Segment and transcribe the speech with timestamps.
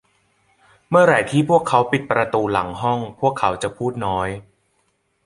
[0.89, 4.29] เมื่อไหร่ที่พวกเขาปิดประตูหลังห้อง พวกเขาจะพูดน้อย